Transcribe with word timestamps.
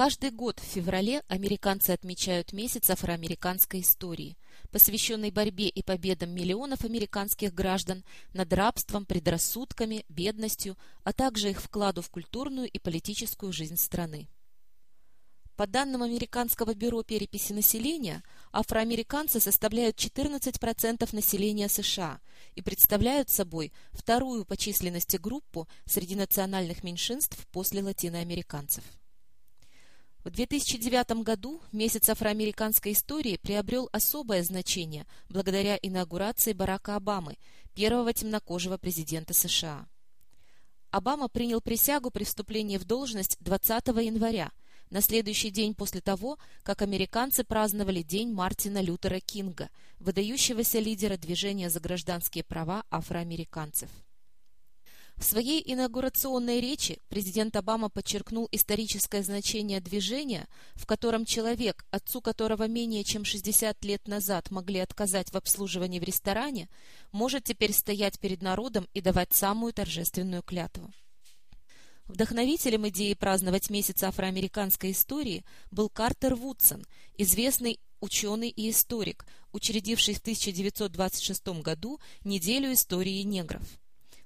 Каждый 0.00 0.30
год 0.30 0.58
в 0.60 0.62
феврале 0.62 1.22
американцы 1.28 1.90
отмечают 1.90 2.54
месяц 2.54 2.88
афроамериканской 2.88 3.82
истории, 3.82 4.38
посвященный 4.70 5.30
борьбе 5.30 5.68
и 5.68 5.82
победам 5.82 6.30
миллионов 6.30 6.86
американских 6.86 7.52
граждан 7.52 8.02
над 8.32 8.50
рабством, 8.54 9.04
предрассудками, 9.04 10.06
бедностью, 10.08 10.78
а 11.04 11.12
также 11.12 11.50
их 11.50 11.60
вкладу 11.60 12.00
в 12.00 12.08
культурную 12.08 12.66
и 12.70 12.78
политическую 12.78 13.52
жизнь 13.52 13.76
страны. 13.76 14.30
По 15.54 15.66
данным 15.66 16.02
Американского 16.02 16.72
бюро 16.72 17.02
переписи 17.02 17.52
населения, 17.52 18.22
афроамериканцы 18.52 19.38
составляют 19.38 19.98
14% 19.98 21.14
населения 21.14 21.68
США 21.68 22.22
и 22.54 22.62
представляют 22.62 23.28
собой 23.28 23.70
вторую 23.92 24.46
по 24.46 24.56
численности 24.56 25.18
группу 25.18 25.68
среди 25.84 26.16
национальных 26.16 26.84
меньшинств 26.84 27.46
после 27.52 27.82
латиноамериканцев. 27.82 28.82
В 30.22 30.28
2009 30.28 31.22
году 31.22 31.62
месяц 31.72 32.10
афроамериканской 32.10 32.92
истории 32.92 33.38
приобрел 33.38 33.88
особое 33.90 34.42
значение 34.42 35.06
благодаря 35.30 35.78
инаугурации 35.80 36.52
Барака 36.52 36.96
Обамы, 36.96 37.38
первого 37.74 38.12
темнокожего 38.12 38.76
президента 38.76 39.32
США. 39.32 39.86
Обама 40.90 41.28
принял 41.28 41.62
присягу 41.62 42.10
при 42.10 42.24
вступлении 42.24 42.76
в 42.76 42.84
должность 42.84 43.38
20 43.40 43.86
января, 43.86 44.50
на 44.90 45.00
следующий 45.00 45.50
день 45.50 45.74
после 45.74 46.02
того, 46.02 46.38
как 46.64 46.82
американцы 46.82 47.42
праздновали 47.42 48.02
День 48.02 48.30
Мартина 48.30 48.82
Лютера 48.82 49.20
Кинга, 49.20 49.70
выдающегося 50.00 50.80
лидера 50.80 51.16
движения 51.16 51.70
за 51.70 51.80
гражданские 51.80 52.44
права 52.44 52.84
афроамериканцев. 52.90 53.88
В 55.20 55.24
своей 55.24 55.62
инаугурационной 55.66 56.60
речи 56.62 56.98
президент 57.10 57.54
Обама 57.54 57.90
подчеркнул 57.90 58.48
историческое 58.52 59.22
значение 59.22 59.78
движения, 59.78 60.48
в 60.76 60.86
котором 60.86 61.26
человек, 61.26 61.84
отцу 61.90 62.22
которого 62.22 62.66
менее 62.66 63.04
чем 63.04 63.26
60 63.26 63.84
лет 63.84 64.08
назад 64.08 64.50
могли 64.50 64.80
отказать 64.80 65.30
в 65.30 65.36
обслуживании 65.36 66.00
в 66.00 66.04
ресторане, 66.04 66.70
может 67.12 67.44
теперь 67.44 67.74
стоять 67.74 68.18
перед 68.18 68.40
народом 68.40 68.88
и 68.94 69.02
давать 69.02 69.34
самую 69.34 69.74
торжественную 69.74 70.42
клятву. 70.42 70.90
Вдохновителем 72.06 72.88
идеи 72.88 73.12
праздновать 73.12 73.68
месяц 73.68 74.02
афроамериканской 74.02 74.92
истории 74.92 75.44
был 75.70 75.90
Картер 75.90 76.34
Вудсон, 76.34 76.82
известный 77.18 77.78
ученый 78.00 78.48
и 78.48 78.70
историк, 78.70 79.26
учредивший 79.52 80.14
в 80.14 80.20
1926 80.20 81.60
году 81.62 82.00
неделю 82.24 82.72
истории 82.72 83.20
негров. 83.20 83.62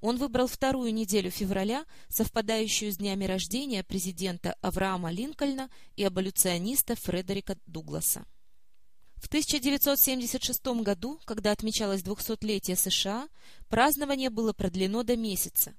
Он 0.00 0.16
выбрал 0.16 0.46
вторую 0.46 0.94
неделю 0.94 1.30
февраля, 1.30 1.84
совпадающую 2.08 2.92
с 2.92 2.98
днями 2.98 3.24
рождения 3.24 3.82
президента 3.82 4.54
Авраама 4.60 5.10
Линкольна 5.10 5.70
и 5.96 6.04
аболюциониста 6.04 6.94
Фредерика 6.94 7.56
Дугласа. 7.66 8.24
В 9.16 9.26
1976 9.26 10.64
году, 10.82 11.18
когда 11.24 11.50
отмечалось 11.50 12.02
200-летие 12.02 12.76
США, 12.76 13.28
празднование 13.68 14.30
было 14.30 14.52
продлено 14.52 15.02
до 15.02 15.16
месяца. 15.16 15.74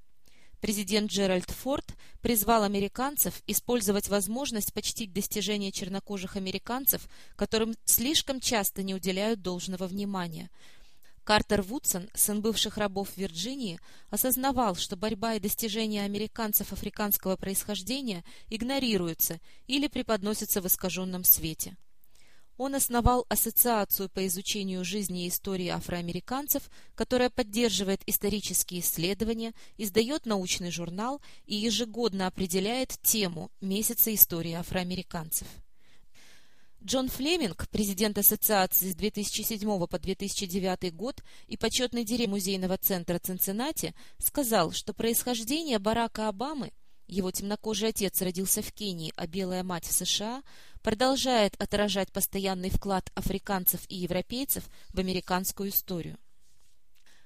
Президент 0.59 1.09
Джеральд 1.09 1.49
Форд 1.49 1.95
призвал 2.19 2.63
американцев 2.63 3.41
использовать 3.47 4.09
возможность 4.09 4.73
почтить 4.73 5.13
достижения 5.13 5.71
чернокожих 5.71 6.35
американцев, 6.35 7.07
которым 7.37 7.75
слишком 7.85 8.41
часто 8.41 8.83
не 8.83 8.93
уделяют 8.93 9.41
должного 9.41 9.87
внимания– 9.87 10.49
Картер 11.29 11.61
Вудсон, 11.61 12.09
сын 12.15 12.41
бывших 12.41 12.79
рабов 12.79 13.09
Вирджинии, 13.15 13.79
осознавал, 14.09 14.73
что 14.73 14.95
борьба 14.95 15.35
и 15.35 15.39
достижения 15.39 16.03
американцев 16.03 16.73
африканского 16.73 17.35
происхождения 17.35 18.23
игнорируются 18.49 19.39
или 19.67 19.87
преподносятся 19.87 20.59
в 20.59 20.65
искаженном 20.65 21.23
свете. 21.23 21.77
Он 22.57 22.73
основал 22.73 23.27
Ассоциацию 23.29 24.09
по 24.09 24.25
изучению 24.25 24.83
жизни 24.83 25.25
и 25.25 25.29
истории 25.29 25.67
афроамериканцев, 25.67 26.67
которая 26.95 27.29
поддерживает 27.29 28.01
исторические 28.07 28.79
исследования, 28.79 29.53
издает 29.77 30.25
научный 30.25 30.71
журнал 30.71 31.21
и 31.45 31.55
ежегодно 31.55 32.25
определяет 32.25 32.97
тему 33.03 33.51
Месяца 33.61 34.11
истории 34.15 34.53
афроамериканцев. 34.53 35.47
Джон 36.81 37.09
Флеминг, 37.09 37.67
президент 37.69 38.17
ассоциации 38.17 38.91
с 38.91 38.95
2007 38.95 39.85
по 39.85 39.99
2009 39.99 40.95
год 40.95 41.21
и 41.47 41.57
почетный 41.57 42.05
директор 42.05 42.29
музейного 42.29 42.77
центра 42.77 43.19
Цинциннати, 43.19 43.93
сказал, 44.17 44.71
что 44.71 44.93
происхождение 44.93 45.77
Барака 45.77 46.29
Обамы, 46.29 46.71
его 47.05 47.31
темнокожий 47.31 47.89
отец 47.89 48.21
родился 48.21 48.61
в 48.61 48.71
Кении, 48.71 49.11
а 49.17 49.27
белая 49.27 49.63
мать 49.63 49.85
в 49.85 49.91
США, 49.91 50.41
продолжает 50.81 51.61
отражать 51.61 52.13
постоянный 52.13 52.69
вклад 52.69 53.11
африканцев 53.13 53.81
и 53.89 53.97
европейцев 53.97 54.63
в 54.93 54.99
американскую 54.99 55.71
историю. 55.71 56.17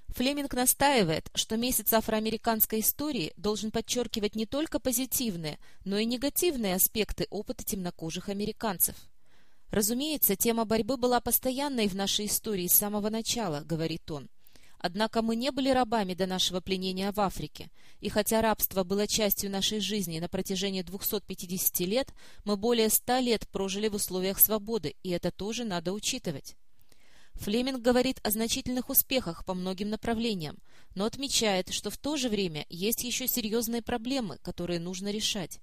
Флеминг 0.09 0.53
настаивает, 0.53 1.29
что 1.35 1.57
месяц 1.57 1.93
афроамериканской 1.93 2.79
истории 2.79 3.33
должен 3.37 3.69
подчеркивать 3.69 4.35
не 4.35 4.47
только 4.47 4.79
позитивные, 4.79 5.59
но 5.85 5.99
и 5.99 6.05
негативные 6.05 6.73
аспекты 6.73 7.27
опыта 7.29 7.63
темнокожих 7.63 8.29
американцев– 8.29 8.95
Разумеется, 9.73 10.35
тема 10.35 10.65
борьбы 10.65 10.97
была 10.97 11.19
постоянной 11.19 11.87
в 11.87 11.95
нашей 11.95 12.27
истории 12.27 12.67
с 12.67 12.73
самого 12.73 13.09
начала, 13.09 13.61
говорит 13.61 14.11
он. 14.11 14.29
Однако 14.77 15.23
мы 15.23 15.35
не 15.35 15.51
были 15.51 15.69
рабами 15.69 16.13
до 16.13 16.27
нашего 16.27 16.61
пленения 16.61 17.11
в 17.11 17.19
Африке, 17.19 17.71
и 17.99 18.07
хотя 18.07 18.43
рабство 18.43 18.83
было 18.83 19.07
частью 19.07 19.49
нашей 19.49 19.79
жизни 19.79 20.19
на 20.19 20.29
протяжении 20.29 20.83
250 20.83 21.79
лет, 21.87 22.13
мы 22.45 22.55
более 22.55 22.87
100 22.87 23.17
лет 23.21 23.47
прожили 23.47 23.87
в 23.87 23.95
условиях 23.95 24.37
свободы, 24.37 24.93
и 25.01 25.09
это 25.09 25.31
тоже 25.31 25.63
надо 25.63 25.91
учитывать. 25.91 26.55
Флеминг 27.33 27.81
говорит 27.81 28.19
о 28.21 28.29
значительных 28.29 28.91
успехах 28.91 29.43
по 29.43 29.55
многим 29.55 29.89
направлениям, 29.89 30.59
но 30.93 31.05
отмечает, 31.05 31.73
что 31.73 31.89
в 31.89 31.97
то 31.97 32.15
же 32.15 32.29
время 32.29 32.67
есть 32.69 33.03
еще 33.03 33.27
серьезные 33.27 33.81
проблемы, 33.81 34.37
которые 34.43 34.79
нужно 34.79 35.09
решать. 35.09 35.61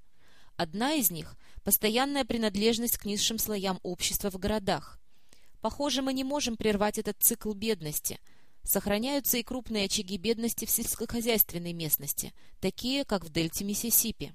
Одна 0.61 0.93
из 0.93 1.11
них– 1.11 1.39
постоянная 1.65 2.27
принадлежность 2.27 2.99
к 2.99 3.07
низшим 3.07 3.39
слоям 3.39 3.81
общества 3.83 4.31
в 4.31 4.37
городах. 4.37 5.01
Похоже, 5.63 6.03
мы 6.03 6.13
не 6.13 6.23
можем 6.23 6.59
прервать 6.59 6.99
этот 6.99 7.17
цикл 7.19 7.55
бедности. 7.55 8.21
Сохраняются 8.63 9.39
и 9.39 9.43
крупные 9.43 9.87
очаги 9.87 10.19
бедности 10.19 10.67
в 10.67 10.71
сельскохозяйственной 10.71 11.73
местности, 11.73 12.35
такие, 12.61 13.07
как 13.07 13.25
в 13.25 13.31
дельте 13.31 13.65
Миссисипи. 13.65 14.35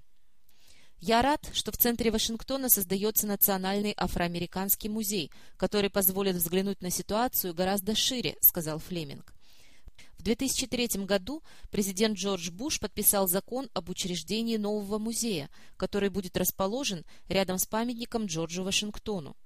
Я 1.00 1.22
рад, 1.22 1.48
что 1.54 1.72
в 1.72 1.78
центре 1.78 2.10
Вашингтона 2.10 2.70
создается 2.70 3.28
Национальный 3.28 3.94
афроамериканский 3.96 4.90
музей, 4.90 5.30
который 5.58 5.92
позволит 5.92 6.38
взглянуть 6.38 6.82
на 6.82 6.90
ситуацию 6.90 7.54
гораздо 7.54 7.94
шире, 7.94 8.36
сказал 8.42 8.80
Флеминг. 8.80 9.35
2003 10.26 11.06
году 11.06 11.44
президент 11.70 12.18
Джордж 12.18 12.50
Буш 12.50 12.80
подписал 12.80 13.28
закон 13.28 13.70
об 13.74 13.90
учреждении 13.90 14.58
нового 14.58 14.98
музея, 14.98 15.52
который 15.78 16.10
будет 16.10 16.36
расположен 16.36 17.06
рядом 17.30 17.60
с 17.60 17.68
памятником 17.68 18.26
Джорджу 18.26 18.64
Вашингтону. 18.64 19.38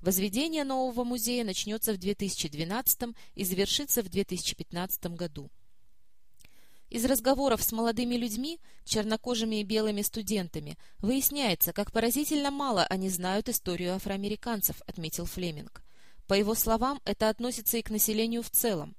Возведение 0.00 0.64
нового 0.64 1.04
музея 1.04 1.44
начнется 1.44 1.94
в 1.94 1.96
2012 1.96 3.16
и 3.36 3.44
завершится 3.44 4.02
в 4.02 4.10
2015 4.10 5.06
году. 5.16 5.50
Из 6.90 7.06
разговоров 7.06 7.62
с 7.62 7.72
молодыми 7.72 8.16
людьми, 8.16 8.60
чернокожими 8.84 9.56
и 9.56 9.64
белыми 9.64 10.02
студентами, 10.02 10.76
выясняется, 10.98 11.72
как 11.72 11.90
поразительно 11.90 12.50
мало 12.50 12.84
они 12.84 13.08
знают 13.08 13.48
историю 13.48 13.94
афроамериканцев, 13.94 14.82
отметил 14.86 15.24
Флеминг. 15.24 15.82
По 16.26 16.34
его 16.34 16.54
словам, 16.54 17.00
это 17.06 17.30
относится 17.30 17.78
и 17.78 17.82
к 17.82 17.88
населению 17.88 18.42
в 18.42 18.50
целом. 18.50 18.94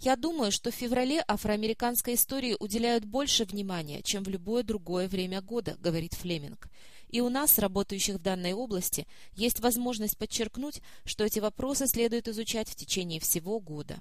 Я 0.00 0.16
думаю, 0.16 0.52
что 0.52 0.70
в 0.70 0.74
феврале 0.74 1.24
афроамериканской 1.26 2.14
истории 2.14 2.56
уделяют 2.58 3.04
больше 3.04 3.44
внимания, 3.44 4.02
чем 4.02 4.22
в 4.22 4.28
любое 4.28 4.62
другое 4.62 5.08
время 5.08 5.40
года, 5.40 5.76
говорит 5.78 6.14
Флеминг. 6.14 6.68
И 7.08 7.20
у 7.20 7.28
нас, 7.28 7.58
работающих 7.58 8.16
в 8.16 8.22
данной 8.22 8.52
области, 8.54 9.06
есть 9.34 9.60
возможность 9.60 10.18
подчеркнуть, 10.18 10.80
что 11.04 11.24
эти 11.24 11.38
вопросы 11.38 11.86
следует 11.86 12.28
изучать 12.28 12.68
в 12.68 12.74
течение 12.74 13.20
всего 13.20 13.60
года. 13.60 14.00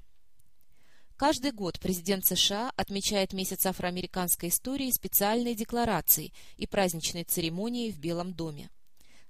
Каждый 1.15 1.51
год 1.51 1.79
президент 1.79 2.25
США 2.25 2.71
отмечает 2.75 3.33
месяц 3.33 3.65
афроамериканской 3.65 4.49
истории 4.49 4.89
специальной 4.91 5.53
декларацией 5.53 6.33
и 6.57 6.65
праздничной 6.65 7.23
церемонией 7.23 7.91
в 7.91 7.99
Белом 7.99 8.33
доме. 8.33 8.69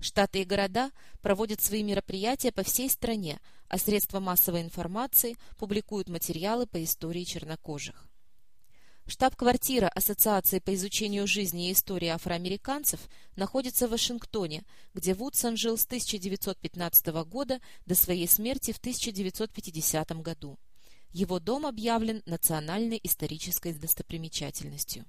Штаты 0.04 0.42
и 0.42 0.44
города 0.44 0.92
проводят 1.22 1.62
свои 1.62 1.82
мероприятия 1.82 2.52
по 2.52 2.64
всей 2.64 2.90
стране, 2.90 3.40
а 3.70 3.78
средства 3.78 4.20
массовой 4.20 4.62
информации 4.62 5.38
публикуют 5.58 6.10
материалы 6.10 6.68
по 6.68 6.84
истории 6.84 7.24
чернокожих. 7.24 8.10
Штаб-квартира 9.06 9.88
Ассоциации 9.88 10.60
по 10.60 10.74
изучению 10.76 11.26
жизни 11.26 11.70
и 11.70 11.72
истории 11.72 12.10
афроамериканцев 12.10 13.00
находится 13.38 13.88
в 13.88 13.92
Вашингтоне, 13.92 14.66
где 14.94 15.14
Вудсон 15.14 15.56
жил 15.56 15.78
с 15.78 15.86
1915 15.86 17.08
года 17.26 17.62
до 17.86 17.96
своей 17.96 18.28
смерти 18.28 18.74
в 18.74 18.80
1950 18.80 20.22
году. 20.22 20.60
Его 21.12 21.40
дом 21.40 21.66
объявлен 21.66 22.22
национальной 22.26 23.00
исторической 23.04 23.72
достопримечательностью. 23.74 25.06